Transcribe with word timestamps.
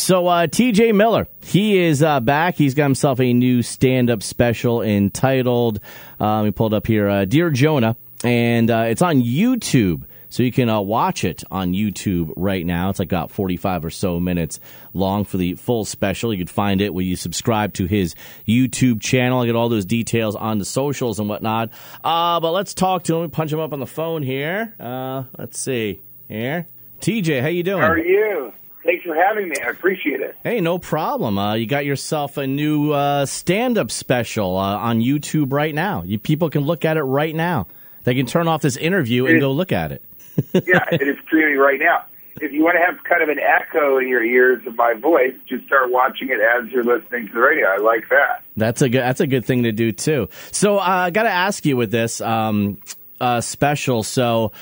So 0.00 0.26
uh, 0.26 0.46
TJ 0.46 0.94
Miller, 0.94 1.28
he 1.44 1.78
is 1.78 2.02
uh, 2.02 2.20
back. 2.20 2.54
He's 2.54 2.74
got 2.74 2.84
himself 2.84 3.20
a 3.20 3.34
new 3.34 3.60
stand-up 3.62 4.22
special 4.22 4.80
entitled. 4.80 5.78
Uh, 6.18 6.40
we 6.42 6.50
pulled 6.50 6.72
up 6.72 6.86
here, 6.86 7.06
uh, 7.06 7.26
"Dear 7.26 7.50
Jonah," 7.50 7.96
and 8.24 8.70
uh, 8.70 8.86
it's 8.88 9.02
on 9.02 9.20
YouTube. 9.20 10.04
So 10.30 10.42
you 10.42 10.52
can 10.52 10.70
uh, 10.70 10.80
watch 10.80 11.22
it 11.24 11.44
on 11.50 11.74
YouTube 11.74 12.32
right 12.36 12.64
now. 12.64 12.88
It's 12.88 12.98
like 12.98 13.12
about 13.12 13.30
45 13.30 13.84
or 13.84 13.90
so 13.90 14.18
minutes 14.18 14.58
long 14.94 15.24
for 15.24 15.36
the 15.36 15.54
full 15.54 15.84
special. 15.84 16.32
You 16.32 16.38
can 16.38 16.46
find 16.46 16.80
it 16.80 16.94
when 16.94 17.04
you 17.04 17.14
subscribe 17.16 17.74
to 17.74 17.84
his 17.84 18.14
YouTube 18.48 19.02
channel. 19.02 19.40
I 19.40 19.46
get 19.46 19.54
all 19.56 19.68
those 19.68 19.84
details 19.84 20.34
on 20.34 20.58
the 20.58 20.64
socials 20.64 21.18
and 21.18 21.28
whatnot. 21.28 21.70
But 22.02 22.52
let's 22.52 22.72
talk 22.72 23.04
to 23.04 23.16
him. 23.16 23.30
Punch 23.30 23.52
him 23.52 23.60
up 23.60 23.72
on 23.72 23.80
the 23.80 23.86
phone 23.86 24.22
here. 24.22 24.72
Let's 24.78 25.58
see 25.58 26.00
here. 26.26 26.66
TJ, 27.00 27.42
how 27.42 27.48
you 27.48 27.62
doing? 27.62 27.82
How 27.82 27.90
are 27.90 27.98
you? 27.98 28.52
Thanks 28.82 29.04
for 29.04 29.14
having 29.14 29.48
me. 29.48 29.56
I 29.64 29.68
appreciate 29.68 30.20
it. 30.20 30.36
Hey, 30.42 30.60
no 30.60 30.78
problem. 30.78 31.38
Uh, 31.38 31.54
you 31.54 31.66
got 31.66 31.84
yourself 31.84 32.36
a 32.38 32.46
new 32.46 32.92
uh, 32.92 33.26
stand-up 33.26 33.90
special 33.90 34.56
uh, 34.56 34.76
on 34.76 35.00
YouTube 35.00 35.52
right 35.52 35.74
now. 35.74 36.02
You 36.02 36.18
people 36.18 36.48
can 36.50 36.62
look 36.62 36.84
at 36.84 36.96
it 36.96 37.02
right 37.02 37.34
now. 37.34 37.66
They 38.04 38.14
can 38.14 38.26
turn 38.26 38.48
off 38.48 38.62
this 38.62 38.76
interview 38.76 39.26
and 39.26 39.40
go 39.40 39.52
look 39.52 39.72
at 39.72 39.92
it. 39.92 40.02
yeah, 40.52 40.84
it 40.90 41.02
is 41.02 41.16
streaming 41.26 41.58
right 41.58 41.78
now. 41.78 42.04
If 42.40 42.52
you 42.52 42.64
want 42.64 42.76
to 42.76 42.84
have 42.84 43.04
kind 43.04 43.22
of 43.22 43.28
an 43.28 43.38
echo 43.38 43.98
in 43.98 44.08
your 44.08 44.24
ears 44.24 44.66
of 44.66 44.74
my 44.76 44.94
voice, 44.94 45.34
just 45.46 45.66
start 45.66 45.90
watching 45.90 46.30
it 46.30 46.40
as 46.40 46.70
you're 46.70 46.84
listening 46.84 47.26
to 47.26 47.34
the 47.34 47.40
radio. 47.40 47.66
I 47.66 47.76
like 47.76 48.08
that. 48.08 48.42
That's 48.56 48.80
a 48.80 48.88
good. 48.88 49.02
That's 49.02 49.20
a 49.20 49.26
good 49.26 49.44
thing 49.44 49.64
to 49.64 49.72
do 49.72 49.92
too. 49.92 50.30
So 50.50 50.78
uh, 50.78 50.80
I 50.80 51.10
got 51.10 51.24
to 51.24 51.30
ask 51.30 51.66
you 51.66 51.76
with 51.76 51.90
this 51.90 52.22
um, 52.22 52.78
uh, 53.20 53.42
special. 53.42 54.02
So 54.02 54.52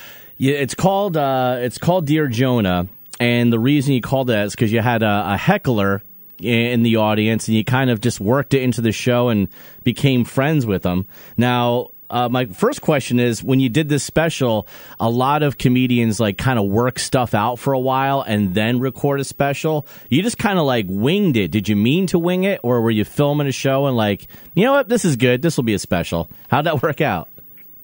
it's 0.41 0.75
called 0.75 1.17
uh, 1.17 1.59
it's 1.61 1.79
called 1.79 2.07
Dear 2.07 2.27
Jonah, 2.27 2.89
and 3.21 3.53
the 3.53 3.59
reason 3.59 3.95
you 3.95 4.01
called 4.01 4.29
that 4.29 4.47
is 4.47 4.55
because 4.55 4.73
you 4.73 4.81
had 4.81 5.03
a, 5.03 5.33
a 5.33 5.37
heckler 5.37 6.03
in 6.41 6.83
the 6.83 6.97
audience, 6.97 7.49
and 7.49 7.57
you 7.57 7.65
kind 7.65 7.91
of 7.91 8.01
just 8.01 8.21
worked 8.21 8.55
it 8.55 8.63
into 8.63 8.81
the 8.81 8.93
show 8.93 9.29
and 9.29 9.49
became 9.83 10.25
friends 10.25 10.65
with 10.65 10.83
them. 10.83 11.07
Now, 11.37 11.91
uh, 12.11 12.29
my 12.29 12.47
first 12.47 12.81
question 12.81 13.21
is 13.21 13.43
when 13.43 13.61
you 13.61 13.69
did 13.69 13.89
this 13.89 14.03
special, 14.03 14.67
a 14.99 15.11
lot 15.11 15.43
of 15.43 15.59
comedians 15.59 16.19
like 16.19 16.39
kind 16.39 16.59
of 16.59 16.67
work 16.67 16.99
stuff 16.99 17.35
out 17.35 17.59
for 17.59 17.73
a 17.73 17.79
while 17.79 18.23
and 18.23 18.55
then 18.55 18.81
record 18.81 19.21
a 19.21 19.25
special. 19.25 19.87
You 20.09 20.23
just 20.23 20.39
kind 20.39 20.59
of 20.59 20.65
like 20.65 20.87
winged 20.89 21.37
it. 21.37 21.51
Did 21.51 21.69
you 21.69 21.77
mean 21.77 22.07
to 22.09 22.19
wing 22.19 22.45
it, 22.45 22.61
or 22.63 22.81
were 22.81 22.91
you 22.91 23.05
filming 23.05 23.47
a 23.47 23.53
show 23.53 23.87
and 23.87 23.97
like, 23.97 24.27
you 24.55 24.65
know 24.65 24.73
what, 24.73 24.89
this 24.89 25.05
is 25.05 25.17
good. 25.17 25.43
This 25.43 25.57
will 25.57 25.65
be 25.65 25.75
a 25.75 25.79
special. 25.79 26.31
How'd 26.49 26.67
that 26.67 26.83
work 26.83 27.01
out? 27.01 27.29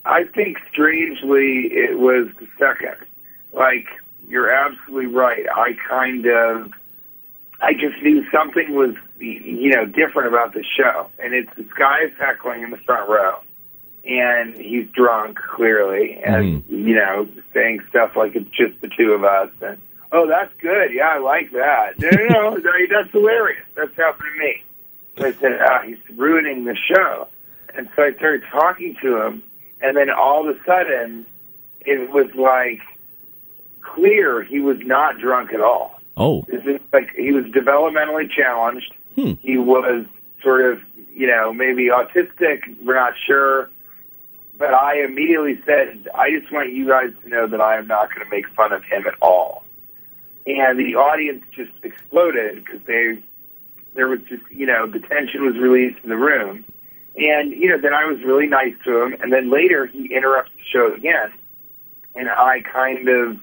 I 0.06 0.24
think 0.24 0.58
strangely 0.70 1.66
it 1.72 1.98
was 1.98 2.28
the 2.38 2.46
second. 2.58 2.96
Like 3.52 3.86
you're 4.28 4.50
absolutely 4.50 5.06
right. 5.06 5.46
I 5.48 5.74
kind 5.88 6.26
of, 6.26 6.72
I 7.60 7.72
just 7.74 8.02
knew 8.02 8.28
something 8.30 8.74
was, 8.74 8.94
you 9.18 9.70
know, 9.70 9.86
different 9.86 10.28
about 10.28 10.52
the 10.52 10.64
show, 10.64 11.08
and 11.18 11.34
it's 11.34 11.54
this 11.56 11.72
guy 11.72 12.02
is 12.02 12.12
heckling 12.18 12.62
in 12.62 12.70
the 12.70 12.78
front 12.78 13.08
row 13.08 13.40
and 14.06 14.54
he's 14.54 14.88
drunk 14.90 15.38
clearly, 15.38 16.20
and 16.22 16.62
mm. 16.64 16.70
you 16.70 16.94
know, 16.94 17.28
saying 17.52 17.80
stuff 17.88 18.16
like 18.16 18.36
it's 18.36 18.50
just 18.50 18.80
the 18.80 18.88
two 18.88 19.12
of 19.12 19.24
us, 19.24 19.50
and 19.62 19.78
oh, 20.12 20.26
that's 20.26 20.52
good, 20.58 20.92
yeah, 20.92 21.08
I 21.08 21.18
like 21.18 21.50
that. 21.52 21.98
No, 21.98 22.10
no, 22.10 22.50
no, 22.56 22.72
that's 22.90 23.10
hilarious. 23.10 23.64
That's 23.74 23.94
happened 23.96 24.28
to 24.34 24.38
me. 24.38 24.62
So 25.16 25.26
I 25.26 25.32
said, 25.32 25.58
ah, 25.60 25.82
he's 25.84 25.98
ruining 26.16 26.64
the 26.64 26.76
show, 26.76 27.28
and 27.74 27.88
so 27.96 28.02
I 28.02 28.12
started 28.12 28.42
talking 28.50 28.96
to 29.00 29.22
him, 29.22 29.42
and 29.80 29.96
then 29.96 30.10
all 30.10 30.48
of 30.48 30.54
a 30.54 30.64
sudden, 30.64 31.24
it 31.80 32.10
was 32.10 32.34
like 32.34 32.80
clear 33.84 34.42
he 34.42 34.60
was 34.60 34.78
not 34.80 35.18
drunk 35.18 35.52
at 35.52 35.60
all. 35.60 36.00
Oh, 36.16 36.44
this 36.48 36.64
is 36.64 36.80
like 36.92 37.14
he 37.14 37.32
was 37.32 37.44
developmentally 37.46 38.30
challenged. 38.30 38.92
Hmm. 39.14 39.34
He 39.40 39.56
was 39.58 40.06
sort 40.42 40.64
of, 40.64 40.82
you 41.12 41.26
know, 41.26 41.52
maybe 41.52 41.88
autistic. 41.88 42.62
We're 42.82 42.94
not 42.94 43.14
sure 43.26 43.70
but 44.58 44.72
I 44.72 45.02
immediately 45.02 45.60
said, 45.64 46.08
I 46.14 46.30
just 46.30 46.52
want 46.52 46.72
you 46.72 46.86
guys 46.86 47.10
to 47.22 47.28
know 47.28 47.46
that 47.46 47.60
I 47.60 47.76
am 47.76 47.86
not 47.86 48.10
going 48.10 48.24
to 48.24 48.30
make 48.30 48.48
fun 48.50 48.72
of 48.72 48.84
him 48.84 49.06
at 49.06 49.14
all. 49.20 49.64
And 50.46 50.78
the 50.78 50.94
audience 50.96 51.44
just 51.50 51.72
exploded 51.82 52.64
because 52.64 52.82
they, 52.82 53.18
there 53.94 54.06
was 54.06 54.20
just, 54.28 54.42
you 54.50 54.66
know, 54.66 54.86
the 54.86 55.00
tension 55.00 55.44
was 55.44 55.56
released 55.56 55.98
in 56.04 56.10
the 56.10 56.16
room. 56.16 56.64
And, 57.16 57.52
you 57.52 57.68
know, 57.68 57.78
then 57.78 57.94
I 57.94 58.04
was 58.04 58.22
really 58.22 58.46
nice 58.46 58.74
to 58.84 59.02
him. 59.02 59.16
And 59.20 59.32
then 59.32 59.50
later 59.50 59.86
he 59.86 60.06
interrupts 60.06 60.52
the 60.56 60.64
show 60.64 60.92
again. 60.94 61.32
And 62.14 62.28
I 62.28 62.60
kind 62.60 63.08
of, 63.08 63.38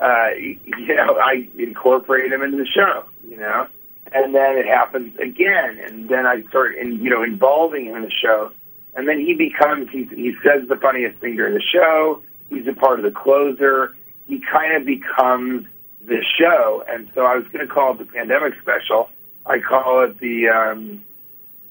uh, 0.00 0.28
you 0.38 0.94
know, 0.94 1.18
I 1.18 1.48
incorporate 1.58 2.32
him 2.32 2.42
into 2.42 2.58
the 2.58 2.66
show, 2.66 3.04
you 3.26 3.36
know. 3.36 3.66
And 4.12 4.34
then 4.34 4.58
it 4.58 4.66
happens 4.66 5.16
again. 5.18 5.80
And 5.84 6.08
then 6.08 6.26
I 6.26 6.42
start, 6.42 6.76
in, 6.76 7.02
you 7.02 7.10
know, 7.10 7.22
involving 7.22 7.86
him 7.86 7.96
in 7.96 8.02
the 8.02 8.10
show 8.10 8.52
and 8.96 9.08
then 9.08 9.20
he 9.20 9.34
becomes 9.34 9.90
he 9.90 10.04
he 10.04 10.34
says 10.42 10.68
the 10.68 10.76
funniest 10.76 11.18
thing 11.18 11.36
during 11.36 11.54
the 11.54 11.62
show. 11.62 12.22
He's 12.48 12.66
a 12.66 12.72
part 12.72 12.98
of 12.98 13.04
the 13.04 13.10
closer. 13.10 13.96
He 14.28 14.40
kind 14.40 14.76
of 14.76 14.84
becomes 14.84 15.66
the 16.04 16.24
show, 16.38 16.84
and 16.88 17.10
so 17.14 17.24
I 17.24 17.36
was 17.36 17.46
going 17.48 17.66
to 17.66 17.72
call 17.72 17.92
it 17.92 17.98
the 17.98 18.04
pandemic 18.04 18.54
special. 18.60 19.10
I 19.46 19.58
call 19.58 20.04
it 20.04 20.18
the 20.18 20.48
um, 20.48 21.02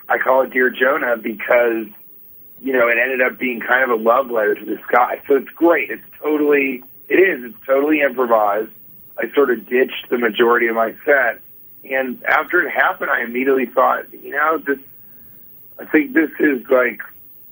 I 0.10 0.18
call 0.18 0.42
it 0.42 0.52
Dear 0.52 0.70
Jonah 0.70 1.18
because 1.18 1.88
you 2.60 2.74
know 2.74 2.88
it 2.90 2.98
ended 3.02 3.22
up 3.22 3.38
being 3.38 3.62
kind 3.62 3.84
of 3.84 3.90
a 3.98 4.02
love 4.02 4.30
letter 4.30 4.56
to 4.56 4.66
this 4.66 4.82
guy. 4.92 5.22
So 5.28 5.36
it's 5.38 5.50
great. 5.50 5.90
It's 5.92 6.04
totally 6.22 6.84
it 7.14 7.20
is. 7.20 7.44
It's 7.44 7.66
totally 7.66 8.02
improvised. 8.02 8.72
I 9.18 9.30
sort 9.36 9.52
of 9.52 9.70
ditched 9.70 10.10
the 10.10 10.18
majority 10.18 10.68
of 10.68 10.76
my 10.76 10.96
set, 11.06 11.40
and 11.84 12.24
after 12.26 12.68
it 12.68 12.72
happened, 12.72 13.12
I 13.12 13.22
immediately 13.22 13.68
thought, 13.68 14.12
you 14.12 14.32
know, 14.32 14.58
this. 14.58 14.80
I 15.80 15.86
think 15.86 16.14
this 16.14 16.32
is 16.40 16.68
like 16.70 17.02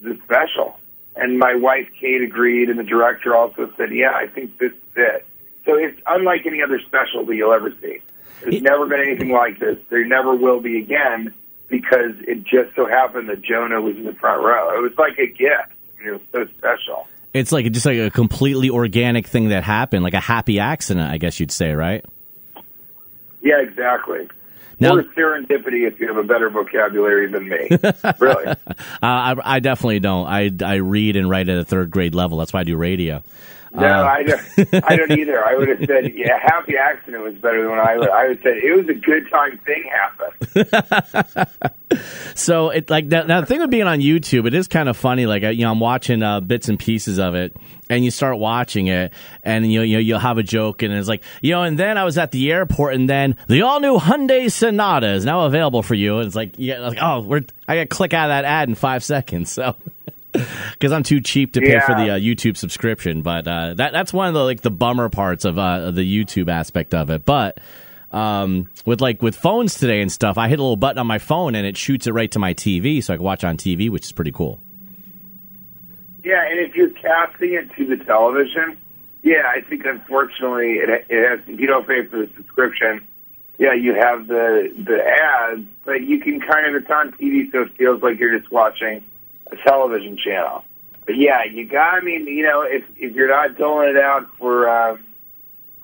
the 0.02 0.18
special. 0.24 0.80
And 1.16 1.38
my 1.38 1.56
wife 1.56 1.90
Kate 2.00 2.22
agreed, 2.22 2.70
and 2.70 2.80
the 2.80 2.84
director 2.84 3.36
also 3.36 3.72
said, 3.78 3.92
"Yeah, 3.92 4.14
I 4.16 4.28
think 4.28 4.58
this 4.58 4.72
is 4.72 4.96
it." 4.96 5.26
So 5.66 5.76
it's 5.76 6.00
unlike 6.08 6.46
any 6.46 6.64
other 6.64 6.80
special 6.80 7.26
that 7.26 7.36
you'll 7.36 7.54
ever 7.54 7.72
see. 7.82 8.02
There's 8.42 8.56
it, 8.56 8.64
never 8.64 8.88
been 8.88 9.02
anything 9.02 9.30
like 9.30 9.60
this. 9.60 9.78
There 9.90 10.04
never 10.06 10.34
will 10.34 10.62
be 10.62 10.80
again 10.80 11.34
because 11.68 12.14
it 12.22 12.44
just 12.44 12.76
so 12.76 12.88
happened 12.88 13.30
that 13.30 13.42
Jonah 13.42 13.82
was 13.82 13.96
in 13.96 14.06
the 14.06 14.14
front 14.14 14.42
row. 14.42 14.76
It 14.76 14.82
was 14.82 14.98
like 14.98 15.20
a 15.20 15.28
gift. 15.28 15.74
It 16.04 16.12
was 16.12 16.22
so 16.32 16.48
special. 16.58 17.08
It's 17.34 17.52
like 17.52 17.72
just 17.72 17.86
like 17.86 17.98
a 17.98 18.12
completely 18.12 18.70
organic 18.70 19.28
thing 19.28 19.50
that 19.50 19.64
happened, 19.64 20.04
like 20.04 20.14
a 20.14 20.20
happy 20.20 20.60
accident, 20.60 21.10
I 21.10 21.18
guess 21.18 21.40
you'd 21.40 21.52
say, 21.52 21.74
right? 21.74 22.04
Yeah, 23.42 23.62
exactly. 23.62 24.28
Now, 24.80 24.96
or 24.96 25.04
serendipity 25.04 25.88
if 25.88 26.00
you 26.00 26.08
have 26.08 26.18
a 26.18 26.24
better 26.24 26.50
vocabulary 26.50 27.28
than 27.28 27.48
me. 27.48 27.70
really. 28.20 28.48
Uh, 28.48 28.56
I, 29.02 29.36
I, 29.44 29.60
definitely 29.60 30.00
don't. 30.00 30.28
I, 30.28 30.50
I 30.66 30.76
read 30.76 31.16
and 31.16 31.30
write 31.30 31.50
at 31.50 31.58
a 31.60 31.64
third 31.64 31.92
grade 31.92 32.16
level. 32.16 32.40
That's 32.40 32.52
why 32.52 32.62
I 32.62 32.64
do 32.64 32.76
radio. 32.76 33.24
No, 33.74 33.88
uh, 33.88 34.04
I 34.04 34.24
don't. 34.24 34.42
I 34.84 34.96
don't 34.98 35.12
either. 35.12 35.46
I 35.46 35.56
would 35.56 35.70
have 35.70 35.80
said, 35.80 36.12
yeah, 36.14 36.38
happy 36.42 36.74
accident 36.78 37.24
was 37.24 37.36
better 37.36 37.64
than 37.64 37.80
I 37.80 37.98
would. 37.98 38.10
I 38.10 38.28
would 38.28 38.44
say 38.44 38.50
it 38.50 38.76
was 38.76 38.90
a 38.90 38.94
good 38.94 39.30
time 39.30 39.60
thing 39.66 39.90
happened. 39.90 41.50
so 42.36 42.70
it 42.70 42.90
like 42.90 43.06
now, 43.06 43.24
now 43.24 43.40
the 43.40 43.48
thing 43.48 43.62
with 43.62 43.70
being 43.70 43.88
on 43.88 44.00
YouTube, 44.00 44.46
it 44.46 44.54
is 44.54 44.68
kind 44.68 44.90
of 44.90 44.98
funny. 44.98 45.26
Like 45.26 45.44
you 45.44 45.60
know, 45.60 45.72
I'm 45.72 45.80
watching 45.80 46.22
uh, 46.22 46.42
bits 46.42 46.68
and 46.68 46.78
pieces 46.78 47.18
of 47.18 47.34
it, 47.34 47.56
and 47.90 48.04
you 48.04 48.12
start 48.12 48.38
watching 48.38 48.88
it, 48.88 49.14
and 49.42 49.72
you 49.72 49.80
know, 49.80 50.00
you'll 50.00 50.20
have 50.20 50.38
a 50.38 50.44
joke, 50.44 50.82
and 50.82 50.94
it's 50.94 51.08
like 51.08 51.24
you 51.42 51.52
know, 51.52 51.64
and 51.64 51.80
then 51.80 51.98
I 51.98 52.04
was 52.04 52.18
at 52.18 52.32
the 52.32 52.52
airport, 52.52 52.96
and 52.96 53.10
then 53.10 53.38
the 53.48 53.62
all 53.62 53.80
new 53.80 53.98
Hyundai 53.98 54.52
Sonata 54.52 55.14
is 55.14 55.24
now 55.24 55.46
available 55.46 55.82
for 55.82 55.96
you, 55.96 56.18
and 56.18 56.28
it's 56.28 56.36
like, 56.36 56.56
yeah, 56.58 56.80
like 56.80 56.98
oh, 57.02 57.22
we're 57.22 57.44
I 57.70 57.76
got 57.76 57.82
to 57.84 57.88
click 57.88 58.14
out 58.14 58.26
of 58.26 58.34
that 58.34 58.44
ad 58.44 58.68
in 58.68 58.76
five 58.76 59.02
seconds, 59.02 59.50
so 59.50 59.76
because 60.72 60.92
I'm 60.92 61.04
too 61.04 61.20
cheap 61.20 61.54
to 61.54 61.62
pay 61.62 61.74
yeah. 61.74 61.86
for 61.86 61.96
the 61.96 62.12
uh, 62.12 62.18
YouTube 62.18 62.58
subscription. 62.58 63.22
But 63.22 63.48
uh, 63.48 63.74
that 63.76 63.92
that's 63.92 64.14
one 64.14 64.28
of 64.28 64.34
the 64.34 64.44
like 64.44 64.62
the 64.62 64.72
bummer 64.72 65.10
parts 65.10 65.46
of 65.46 65.58
uh, 65.58 65.92
the 65.92 66.02
YouTube 66.02 66.50
aspect 66.50 66.94
of 66.94 67.10
it. 67.10 67.26
But 67.26 67.60
um, 68.12 68.70
with 68.86 69.02
like 69.02 69.22
with 69.22 69.36
phones 69.36 69.76
today 69.76 70.02
and 70.02 70.12
stuff, 70.12 70.38
I 70.38 70.48
hit 70.48 70.60
a 70.60 70.62
little 70.62 70.78
button 70.78 71.00
on 71.00 71.08
my 71.08 71.20
phone 71.20 71.56
and 71.56 71.66
it 71.66 71.78
shoots 71.78 72.08
it 72.08 72.14
right 72.14 72.32
to 72.32 72.40
my 72.40 72.54
TV, 72.54 73.04
so 73.04 73.14
I 73.14 73.18
can 73.18 73.24
watch 73.24 73.44
on 73.44 73.58
TV, 73.58 73.90
which 73.90 74.06
is 74.06 74.12
pretty 74.12 74.32
cool. 74.32 74.60
Yeah, 76.24 76.46
and 76.48 76.60
if 76.60 76.76
you're 76.76 76.92
casting 76.92 77.54
it 77.54 77.74
to 77.76 77.86
the 77.86 78.04
television, 78.04 78.78
yeah, 79.24 79.52
I 79.54 79.62
think 79.62 79.86
unfortunately 79.86 80.74
it, 80.74 81.06
it 81.10 81.30
has. 81.30 81.40
If 81.48 81.60
you 81.60 81.68
don't 81.68 81.88
pay 81.88 82.06
for 82.06 82.20
the 82.20 82.30
subscription, 82.36 83.02
yeah, 83.58 83.74
you 83.74 83.96
have 83.96 84.28
the 84.28 84.74
the 84.78 85.04
ads, 85.04 85.68
but 85.84 86.02
you 86.02 86.20
can 86.20 86.40
kind 86.40 86.68
of 86.68 86.82
it's 86.82 86.92
on 86.92 87.12
TV, 87.14 87.52
so 87.52 87.64
it 87.64 87.74
feels 87.76 88.02
like 88.02 88.20
you're 88.20 88.38
just 88.38 88.52
watching 88.52 89.04
a 89.52 89.58
television 89.58 90.18
channel. 90.18 90.64
But 91.06 91.18
yeah, 91.18 91.44
you 91.44 91.66
got. 91.66 91.96
I 91.96 92.02
mean, 92.02 92.28
you 92.28 92.44
know, 92.44 92.62
if 92.62 92.84
if 92.98 93.16
you're 93.16 93.28
not 93.28 93.58
doling 93.58 93.90
it 93.90 93.98
out 93.98 94.28
for, 94.38 94.70
uh, 94.70 94.98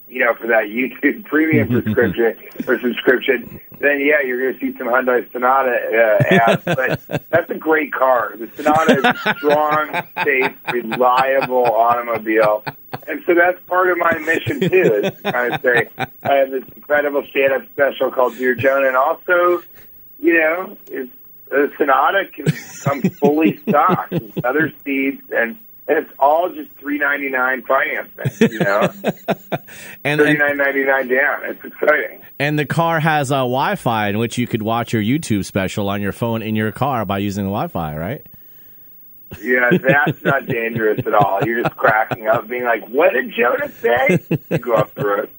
you 0.08 0.24
know, 0.24 0.34
for 0.36 0.48
that 0.48 0.66
YouTube 0.66 1.26
Premium 1.26 1.70
subscription 1.84 2.38
or 2.68 2.80
subscription, 2.80 3.60
then 3.80 4.00
yeah, 4.00 4.22
you're 4.24 4.42
going 4.42 4.54
to 4.54 4.60
see 4.60 4.78
some 4.78 4.88
Hyundai 4.88 5.30
Sonata 5.32 5.72
uh, 5.72 6.36
ads. 6.52 6.64
But 6.66 7.30
that's 7.30 7.50
a 7.50 7.56
great 7.56 7.92
car. 7.92 8.36
The 8.38 8.48
Sonata 8.56 8.98
is 8.98 9.04
a 9.04 9.36
strong, 9.38 10.04
safe, 10.24 10.54
reliable 10.72 11.66
automobile, 11.66 12.64
And 13.08 13.24
so 13.26 13.34
that's 13.34 13.60
part 13.66 13.90
of 13.90 13.98
my 13.98 14.18
mission 14.20 14.60
too, 14.60 15.02
is 15.04 15.22
to 15.22 15.32
kind 15.32 15.54
of 15.54 15.62
say 15.62 15.90
I 16.24 16.34
have 16.36 16.52
this 16.52 16.64
incredible 16.76 17.26
stand-up 17.30 17.68
special 17.74 18.12
called 18.12 18.38
Dear 18.38 18.56
Jonah, 18.56 18.88
and 18.88 18.98
also, 18.98 19.64
you 20.20 20.34
know, 20.34 20.78
it's, 20.92 21.12
the 21.50 21.72
Sonata 21.78 22.24
can 22.34 22.46
come 22.84 23.02
fully 23.20 23.58
stocked 23.68 24.12
with 24.12 24.46
other 24.46 24.72
seats, 24.84 25.22
and, 25.32 25.58
and 25.88 25.98
it's 26.00 26.12
all 26.20 26.50
just 26.54 26.70
three 26.80 26.98
ninety 26.98 27.30
nine 27.30 27.64
financing. 27.64 28.52
You 28.52 28.60
know, 28.60 28.82
And, 30.04 30.20
thirty 30.22 30.38
nine 30.38 30.58
ninety 30.58 30.84
nine 30.84 31.08
down. 31.08 31.46
It's 31.46 31.64
exciting. 31.64 32.22
and 32.40 32.58
the 32.60 32.66
car 32.66 33.00
has 33.00 33.32
uh, 33.32 33.38
Wi-Fi 33.38 34.10
in 34.10 34.18
which 34.18 34.38
you 34.38 34.48
could 34.48 34.62
watch 34.62 34.94
your 34.94 35.02
YouTube 35.02 35.46
special 35.46 35.90
on 35.90 36.02
your 36.02 36.12
phone 36.12 36.42
in 36.42 36.56
your 36.56 36.72
car 36.72 37.06
by 37.06 37.20
using 37.20 37.46
the 37.46 37.50
Wi-Fi, 37.52 37.96
right? 37.98 38.26
Yeah, 39.44 39.70
that's 39.72 40.24
not 40.24 40.46
dangerous 40.46 41.00
at 41.06 41.14
all. 41.14 41.40
You're 41.44 41.62
just 41.62 41.76
cracking 41.76 42.28
up, 42.28 42.48
being 42.48 42.64
like, 42.64 42.88
"What 42.88 43.12
did 43.12 43.34
Jonah 43.36 43.70
say?" 43.72 44.20
You 44.50 44.58
go 44.58 44.76
off 44.76 44.94
the 44.96 45.06
road. 45.06 45.30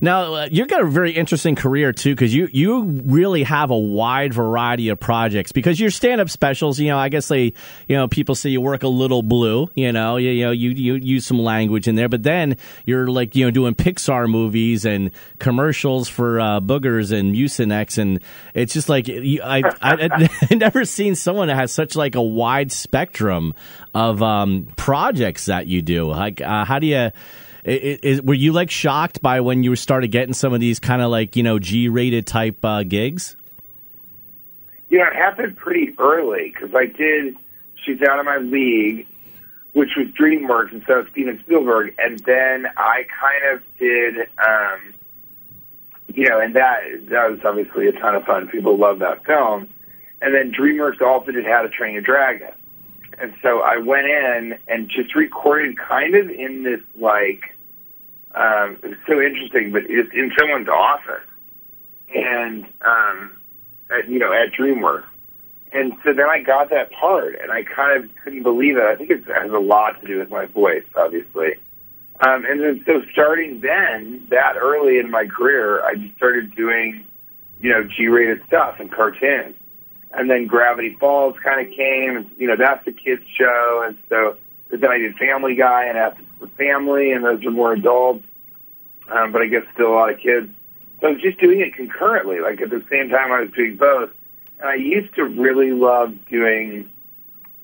Now 0.00 0.34
uh, 0.34 0.48
you've 0.50 0.68
got 0.68 0.82
a 0.82 0.86
very 0.86 1.12
interesting 1.12 1.54
career 1.54 1.92
too, 1.92 2.14
because 2.14 2.34
you 2.34 2.48
you 2.52 2.82
really 3.04 3.42
have 3.42 3.70
a 3.70 3.78
wide 3.78 4.34
variety 4.34 4.88
of 4.88 5.00
projects. 5.00 5.52
Because 5.52 5.80
your 5.80 5.90
stand 5.90 6.20
up 6.20 6.30
specials, 6.30 6.78
you 6.78 6.88
know, 6.88 6.98
I 6.98 7.08
guess 7.08 7.28
they, 7.28 7.52
you 7.88 7.96
know, 7.96 8.08
people 8.08 8.34
say 8.34 8.50
you 8.50 8.60
work 8.60 8.82
a 8.82 8.88
little 8.88 9.22
blue. 9.22 9.70
You 9.74 9.92
know, 9.92 10.16
you, 10.16 10.30
you 10.30 10.44
know, 10.44 10.50
you 10.50 10.70
you 10.70 10.94
use 10.94 11.26
some 11.26 11.38
language 11.38 11.88
in 11.88 11.94
there, 11.94 12.08
but 12.08 12.22
then 12.22 12.56
you're 12.84 13.08
like, 13.08 13.34
you 13.34 13.44
know, 13.44 13.50
doing 13.50 13.74
Pixar 13.74 14.28
movies 14.28 14.84
and 14.84 15.10
commercials 15.38 16.08
for 16.08 16.40
uh, 16.40 16.60
boogers 16.60 17.12
and 17.12 17.34
Mucinex, 17.34 17.98
and 17.98 18.20
it's 18.54 18.72
just 18.72 18.88
like 18.88 19.08
you, 19.08 19.40
I, 19.42 19.62
I 19.80 20.08
I've 20.10 20.50
never 20.58 20.84
seen 20.84 21.14
someone 21.14 21.48
that 21.48 21.56
has 21.56 21.72
such 21.72 21.96
like 21.96 22.14
a 22.14 22.22
wide 22.22 22.72
spectrum 22.72 23.54
of 23.94 24.22
um, 24.22 24.66
projects 24.76 25.46
that 25.46 25.66
you 25.66 25.82
do. 25.82 26.04
Like, 26.04 26.40
uh, 26.40 26.64
how 26.64 26.78
do 26.78 26.86
you? 26.86 27.10
I- 27.66 27.98
I- 28.04 28.20
were 28.22 28.34
you 28.34 28.52
like 28.52 28.70
shocked 28.70 29.20
by 29.20 29.40
when 29.40 29.62
you 29.62 29.74
started 29.76 30.08
getting 30.08 30.34
some 30.34 30.52
of 30.52 30.60
these 30.60 30.78
kind 30.78 31.02
of 31.02 31.10
like 31.10 31.34
you 31.36 31.42
know 31.42 31.58
G-rated 31.58 32.26
type 32.26 32.64
uh, 32.64 32.82
gigs? 32.84 33.36
You 34.88 34.98
know, 34.98 35.06
it 35.06 35.14
happened 35.14 35.56
pretty 35.56 35.92
early 35.98 36.52
because 36.54 36.74
I 36.74 36.86
did 36.86 37.36
She's 37.84 38.00
Out 38.02 38.20
of 38.20 38.24
My 38.24 38.38
League, 38.38 39.06
which 39.72 39.90
was 39.96 40.06
DreamWorks, 40.08 40.72
and 40.72 40.82
so 40.86 41.04
Steven 41.10 41.40
Spielberg, 41.40 41.94
and 41.98 42.18
then 42.20 42.66
I 42.76 43.04
kind 43.20 43.54
of 43.56 43.62
did, 43.78 44.28
um, 44.38 44.94
you 46.14 46.28
know, 46.28 46.38
and 46.38 46.54
that 46.54 46.82
that 47.08 47.30
was 47.30 47.40
obviously 47.44 47.88
a 47.88 47.92
ton 47.92 48.14
of 48.14 48.24
fun. 48.24 48.46
People 48.48 48.76
love 48.76 49.00
that 49.00 49.24
film, 49.24 49.68
and 50.22 50.32
then 50.32 50.52
DreamWorks 50.52 51.00
also 51.02 51.32
did 51.32 51.44
How 51.44 51.62
to 51.62 51.68
Train 51.68 51.94
Your 51.94 52.02
Dragon, 52.02 52.52
and 53.18 53.34
so 53.42 53.60
I 53.60 53.78
went 53.78 54.06
in 54.06 54.56
and 54.68 54.88
just 54.88 55.16
recorded 55.16 55.76
kind 55.76 56.14
of 56.14 56.30
in 56.30 56.62
this 56.62 56.80
like, 56.94 57.55
um, 58.36 58.78
it 58.82 58.98
so 59.06 59.20
interesting, 59.20 59.72
but 59.72 59.82
it's 59.88 60.12
in 60.12 60.30
someone's 60.38 60.68
office, 60.68 61.26
and 62.14 62.64
um, 62.82 63.32
at, 63.90 64.08
you 64.08 64.18
know, 64.18 64.32
at 64.32 64.52
DreamWorks. 64.52 65.04
And 65.72 65.94
so 66.04 66.12
then 66.12 66.26
I 66.30 66.40
got 66.40 66.70
that 66.70 66.90
part, 66.92 67.34
and 67.40 67.50
I 67.50 67.64
kind 67.64 68.02
of 68.02 68.10
couldn't 68.22 68.44
believe 68.44 68.76
it. 68.76 68.84
I 68.84 68.94
think 68.96 69.10
it 69.10 69.24
has 69.26 69.50
a 69.50 69.58
lot 69.58 70.00
to 70.00 70.06
do 70.06 70.18
with 70.18 70.30
my 70.30 70.46
voice, 70.46 70.84
obviously. 70.94 71.54
Um, 72.20 72.44
and 72.46 72.60
then 72.60 72.82
so 72.86 73.02
starting 73.12 73.60
then, 73.60 74.26
that 74.30 74.56
early 74.56 74.98
in 74.98 75.10
my 75.10 75.26
career, 75.26 75.84
I 75.84 75.96
just 75.96 76.16
started 76.16 76.54
doing, 76.54 77.04
you 77.60 77.70
know, 77.70 77.82
G-rated 77.82 78.42
stuff 78.46 78.76
and 78.78 78.90
cartoons. 78.90 79.54
And 80.12 80.30
then 80.30 80.46
Gravity 80.46 80.96
Falls 80.98 81.36
kind 81.44 81.66
of 81.66 81.74
came, 81.74 82.16
and, 82.16 82.30
you 82.38 82.46
know, 82.46 82.56
that's 82.56 82.84
the 82.84 82.92
kids 82.92 83.22
show. 83.36 83.82
And 83.86 83.96
so 84.08 84.36
then 84.70 84.90
I 84.90 84.98
did 84.98 85.16
Family 85.16 85.54
Guy 85.54 85.86
and 85.86 85.96
After 85.96 86.22
the 86.40 86.48
Family, 86.48 87.12
and 87.12 87.24
those 87.24 87.44
are 87.44 87.50
more 87.50 87.72
adults. 87.72 88.24
Um, 89.08 89.30
but 89.30 89.42
I 89.42 89.46
guess 89.46 89.62
still 89.72 89.88
a 89.88 89.94
lot 89.94 90.12
of 90.12 90.18
kids. 90.18 90.50
So 91.00 91.08
I 91.08 91.10
was 91.12 91.22
just 91.22 91.38
doing 91.38 91.60
it 91.60 91.74
concurrently, 91.74 92.40
like 92.40 92.60
at 92.60 92.70
the 92.70 92.84
same 92.90 93.08
time 93.08 93.30
I 93.30 93.40
was 93.42 93.50
doing 93.52 93.76
both. 93.76 94.10
And 94.58 94.68
I 94.68 94.74
used 94.74 95.14
to 95.14 95.24
really 95.24 95.72
love 95.72 96.14
doing 96.26 96.90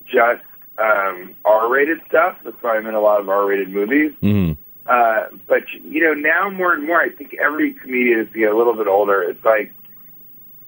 just 0.06 0.44
um, 0.78 1.34
R-rated 1.44 2.00
stuff. 2.08 2.37
That's 2.44 2.60
why 2.62 2.76
I'm 2.76 2.87
in 2.87 2.94
a 2.94 3.00
lot 3.00 3.20
of 3.20 3.28
R-rated 3.28 3.70
movies. 3.70 4.12
Mm-hmm. 4.22 4.60
Uh, 4.87 5.37
but 5.46 5.62
you 5.72 6.02
know, 6.02 6.12
now 6.12 6.50
more 6.50 6.75
and 6.75 6.87
more, 6.87 7.00
I 7.00 7.08
think 7.08 7.34
every 7.34 7.72
comedian 7.75 8.20
is 8.20 8.26
getting 8.28 8.48
a 8.48 8.56
little 8.56 8.75
bit 8.75 8.87
older. 8.87 9.22
It's 9.22 9.44
like, 9.44 9.72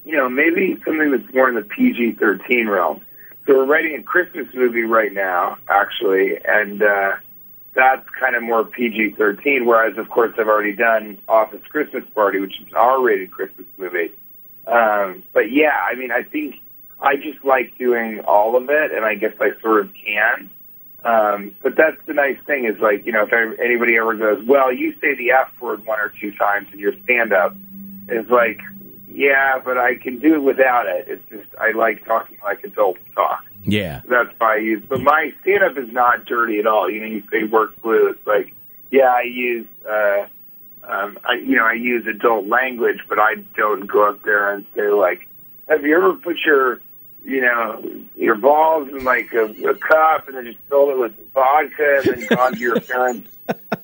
you 0.04 0.16
know, 0.16 0.28
maybe 0.28 0.80
something 0.84 1.10
that's 1.10 1.34
more 1.34 1.48
in 1.48 1.54
the 1.54 1.62
PG-13 1.62 2.68
realm. 2.68 3.00
So 3.46 3.54
we're 3.58 3.66
writing 3.66 3.94
a 3.96 4.02
Christmas 4.02 4.46
movie 4.54 4.82
right 4.82 5.12
now, 5.12 5.58
actually, 5.68 6.38
and 6.44 6.82
uh, 6.82 7.12
that's 7.74 8.08
kind 8.18 8.34
of 8.36 8.42
more 8.42 8.64
PG-13. 8.64 9.66
Whereas, 9.66 9.98
of 9.98 10.08
course, 10.08 10.32
I've 10.38 10.48
already 10.48 10.74
done 10.74 11.18
Office 11.28 11.60
Christmas 11.68 12.04
Party, 12.14 12.40
which 12.40 12.58
is 12.60 12.68
an 12.68 12.76
R-rated 12.76 13.30
Christmas 13.30 13.66
movie. 13.76 14.12
Um, 14.66 15.22
but 15.34 15.52
yeah, 15.52 15.76
I 15.90 15.94
mean, 15.94 16.10
I 16.10 16.22
think 16.22 16.56
I 17.00 17.16
just 17.16 17.44
like 17.44 17.76
doing 17.76 18.20
all 18.20 18.56
of 18.56 18.70
it, 18.70 18.92
and 18.92 19.04
I 19.04 19.14
guess 19.14 19.34
I 19.38 19.50
sort 19.60 19.80
of 19.80 19.90
can. 19.92 20.50
Um, 21.04 21.52
but 21.62 21.76
that's 21.76 22.02
the 22.06 22.14
nice 22.14 22.38
thing 22.46 22.64
is 22.64 22.80
like, 22.80 23.04
you 23.04 23.12
know, 23.12 23.26
if 23.30 23.60
anybody 23.60 23.98
ever 23.98 24.14
goes, 24.14 24.42
well, 24.46 24.72
you 24.72 24.94
say 25.02 25.14
the 25.14 25.32
F 25.32 25.50
word 25.60 25.84
one 25.84 26.00
or 26.00 26.10
two 26.18 26.32
times 26.32 26.68
in 26.72 26.78
your 26.78 26.94
stand 27.02 27.34
up, 27.34 27.54
it's 28.08 28.30
like, 28.30 28.60
yeah, 29.14 29.60
but 29.64 29.78
I 29.78 29.94
can 29.94 30.18
do 30.18 30.34
it 30.34 30.42
without 30.42 30.86
it. 30.88 31.06
It's 31.08 31.22
just, 31.30 31.48
I 31.60 31.70
like 31.70 32.04
talking 32.04 32.36
like 32.42 32.64
adults 32.64 32.98
talk. 33.14 33.44
Yeah. 33.62 34.02
That's 34.08 34.30
why 34.38 34.56
I 34.56 34.58
use, 34.58 34.82
but 34.88 35.00
my 35.00 35.32
stand 35.40 35.62
up 35.62 35.78
is 35.78 35.90
not 35.92 36.24
dirty 36.24 36.58
at 36.58 36.66
all. 36.66 36.90
You 36.90 37.00
know, 37.00 37.06
you 37.06 37.22
say 37.30 37.44
work 37.44 37.80
blue, 37.80 38.08
it's 38.08 38.26
like, 38.26 38.52
yeah, 38.90 39.12
I 39.12 39.22
use, 39.22 39.68
uh, 39.88 40.26
um, 40.82 41.18
I, 41.24 41.34
you 41.34 41.54
know, 41.54 41.64
I 41.64 41.74
use 41.74 42.06
adult 42.08 42.48
language, 42.48 42.98
but 43.08 43.20
I 43.20 43.36
don't 43.56 43.86
go 43.86 44.08
up 44.08 44.22
there 44.24 44.52
and 44.52 44.66
say 44.74 44.90
like, 44.90 45.28
have 45.68 45.84
you 45.84 45.96
ever 45.96 46.14
put 46.14 46.38
your, 46.44 46.80
you 47.24 47.40
know, 47.40 47.82
your 48.16 48.34
balls 48.34 48.88
in 48.88 49.04
like 49.04 49.32
a, 49.32 49.44
a 49.44 49.74
cup 49.76 50.26
and 50.26 50.36
then 50.36 50.44
just 50.44 50.58
filled 50.68 50.90
it 50.90 50.98
with 50.98 51.32
vodka 51.32 52.02
and 52.04 52.16
then 52.16 52.26
gone 52.36 52.52
to 52.52 52.58
your 52.58 52.80
parents, 52.80 53.30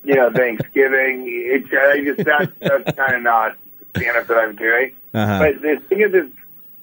you 0.02 0.16
know, 0.16 0.32
Thanksgiving? 0.32 1.24
It's, 1.26 1.68
I 1.72 2.04
just, 2.04 2.24
that's, 2.24 2.52
that's 2.58 2.96
kind 2.98 3.14
of 3.14 3.22
not 3.22 3.56
the 3.78 4.00
stand 4.00 4.16
up 4.16 4.26
that 4.26 4.36
I'm 4.36 4.56
doing. 4.56 4.96
Uh-huh. 5.12 5.38
But 5.38 5.62
the 5.62 5.80
thing 5.88 6.00
is, 6.00 6.30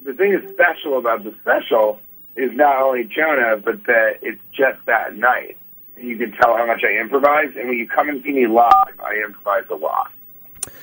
the 0.04 0.14
thing 0.14 0.34
is 0.34 0.50
special 0.52 0.98
about 0.98 1.24
the 1.24 1.34
special 1.42 2.00
is 2.36 2.52
not 2.54 2.82
only 2.82 3.04
Jonah, 3.04 3.58
but 3.58 3.84
that 3.86 4.20
it's 4.22 4.42
just 4.52 4.86
that 4.86 5.16
night. 5.16 5.58
You 5.98 6.18
can 6.18 6.32
tell 6.34 6.56
how 6.56 6.66
much 6.68 6.84
I 6.84 7.00
improvise. 7.00 7.56
And 7.56 7.70
when 7.70 7.78
you 7.78 7.88
come 7.88 8.10
and 8.10 8.22
see 8.24 8.32
me 8.32 8.48
live, 8.48 9.00
I 9.04 9.16
improvise 9.26 9.66
a 9.70 9.76
lot. 9.76 10.12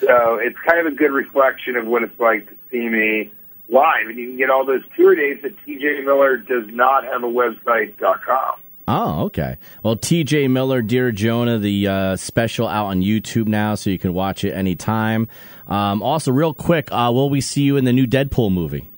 So 0.01 0.37
it's 0.37 0.59
kind 0.59 0.81
of 0.81 0.93
a 0.93 0.97
good 0.97 1.13
reflection 1.13 1.77
of 1.77 1.87
what 1.87 2.03
it's 2.03 2.19
like 2.19 2.49
to 2.49 2.57
see 2.71 2.89
me 2.89 3.31
live. 3.69 4.09
And 4.09 4.19
you 4.19 4.29
can 4.29 4.37
get 4.37 4.51
all 4.51 4.65
those 4.65 4.83
tour 4.97 5.15
dates 5.15 5.45
at 5.45 5.53
TJ 5.65 6.05
Miller 6.05 6.37
does 6.37 6.67
not 6.69 7.05
have 7.05 7.23
a 7.23 7.29
website.com. 7.29 8.55
Oh, 8.87 9.25
okay. 9.25 9.57
Well, 9.83 9.97
T.J. 9.97 10.49
Miller, 10.49 10.83
Dear 10.83 11.11
Jonah, 11.11 11.59
the 11.59 11.89
uh, 11.89 12.17
special 12.17 12.69
out 12.69 12.87
on 12.87 13.01
YouTube 13.01 13.47
now, 13.47 13.77
so 13.77 13.89
you 13.89 13.99
can 13.99 14.13
watch 14.13 14.45
it 14.45 14.53
anytime. 14.53 15.29
Um, 15.69 16.03
also, 16.03 16.31
real 16.33 16.53
quick, 16.53 16.91
uh, 16.93 17.11
will 17.13 17.31
we 17.31 17.41
see 17.41 17.63
you 17.63 17.79
in 17.79 17.85
the 17.85 17.93
new 17.93 18.07
Deadpool 18.07 18.53
movie? 18.53 18.89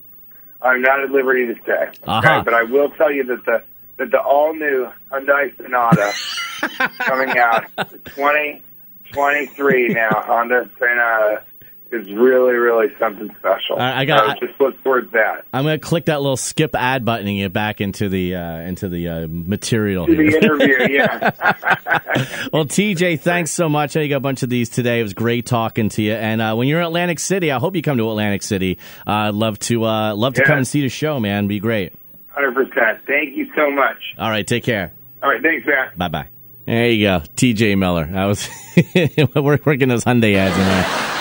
I'm 0.61 0.81
not 0.81 1.01
at 1.01 1.11
liberty 1.11 1.45
to 1.47 1.55
say, 1.65 1.71
okay? 1.71 1.99
Uh-huh. 2.05 2.43
but 2.43 2.53
I 2.53 2.63
will 2.63 2.89
tell 2.91 3.11
you 3.11 3.23
that 3.25 3.45
the 3.45 3.63
that 3.97 4.11
the 4.11 4.19
all 4.19 4.53
new 4.53 4.91
Hyundai 5.11 5.55
Sonata 5.57 6.13
coming 6.99 7.37
out 7.37 7.65
2023 8.05 9.87
now 9.89 10.09
Honda 10.25 10.69
Sonata 10.77 11.43
is 11.91 12.11
really 12.11 12.53
really 12.53 12.87
something 12.99 13.29
special. 13.39 13.79
I- 13.79 14.01
I 14.01 14.05
got- 14.05 14.37
so 14.39 14.47
just 14.47 14.59
look 14.59 14.83
towards 14.83 15.11
that. 15.13 15.45
I'm 15.53 15.63
going 15.63 15.79
to 15.79 15.85
click 15.85 16.05
that 16.05 16.21
little 16.21 16.37
skip 16.37 16.75
ad 16.75 17.05
button 17.05 17.27
and 17.27 17.37
get 17.37 17.53
back 17.53 17.81
into 17.81 18.09
the 18.09 18.35
uh, 18.35 18.57
into 18.59 18.89
the 18.89 19.07
uh, 19.07 19.27
material 19.29 20.05
To 20.07 20.15
the 20.15 20.35
interview, 20.37 20.87
yeah. 20.97 21.31
well, 22.53 22.65
TJ, 22.65 23.19
thanks 23.19 23.51
so 23.51 23.69
much. 23.69 23.95
I 23.97 24.07
got 24.07 24.17
a 24.17 24.19
bunch 24.19 24.43
of 24.43 24.49
these 24.49 24.69
today. 24.69 24.99
It 24.99 25.03
was 25.03 25.13
great 25.13 25.45
talking 25.45 25.89
to 25.89 26.01
you. 26.01 26.13
And 26.13 26.41
uh, 26.41 26.55
when 26.55 26.67
you're 26.67 26.79
in 26.79 26.85
Atlantic 26.85 27.19
City, 27.19 27.51
I 27.51 27.59
hope 27.59 27.75
you 27.75 27.81
come 27.81 27.97
to 27.97 28.09
Atlantic 28.09 28.43
City. 28.43 28.77
Uh, 29.05 29.11
I'd 29.11 29.35
love 29.35 29.59
to 29.59 29.83
uh, 29.85 30.15
love 30.15 30.33
to 30.35 30.41
Yeah. 30.41 30.47
come 30.47 30.57
and 30.57 30.67
see 30.67 30.81
the 30.81 30.89
show, 30.89 31.19
man. 31.19 31.47
Be 31.47 31.59
great. 31.59 31.93
Hundred 32.29 32.53
percent. 32.53 32.99
Thank 33.07 33.35
you 33.35 33.47
so 33.55 33.71
much. 33.71 33.97
All 34.17 34.29
right, 34.29 34.45
take 34.45 34.63
care. 34.63 34.91
All 35.23 35.29
right, 35.29 35.41
thanks, 35.41 35.65
man. 35.65 35.89
Bye 35.97 36.07
bye. 36.09 36.27
There 36.65 36.89
you 36.89 37.07
go, 37.07 37.19
TJ 37.35 37.77
Miller. 37.77 38.09
I 38.13 38.25
was 38.25 38.47
we're 39.35 39.57
working 39.65 39.89
those 39.89 40.03
Hyundai 40.03 40.35
ads 40.35 40.55
in 40.57 40.65
there. 40.65 41.16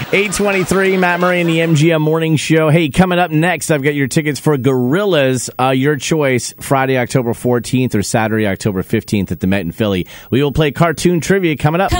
823, 0.00 0.96
Matt 0.96 1.18
Murray 1.18 1.40
and 1.40 1.50
the 1.50 1.58
MGM 1.58 2.00
Morning 2.00 2.36
Show. 2.36 2.70
Hey, 2.70 2.88
coming 2.88 3.18
up 3.18 3.32
next, 3.32 3.70
I've 3.70 3.82
got 3.82 3.96
your 3.96 4.06
tickets 4.06 4.38
for 4.38 4.56
Gorillaz, 4.56 5.50
uh, 5.58 5.70
your 5.70 5.96
choice, 5.96 6.54
Friday, 6.60 6.96
October 6.96 7.32
14th 7.32 7.96
or 7.96 8.02
Saturday, 8.02 8.46
October 8.46 8.84
15th 8.84 9.32
at 9.32 9.40
the 9.40 9.48
Met 9.48 9.62
in 9.62 9.72
Philly. 9.72 10.06
We 10.30 10.40
will 10.40 10.52
play 10.52 10.70
cartoon 10.70 11.20
trivia 11.20 11.56
coming 11.56 11.80
up. 11.80 11.90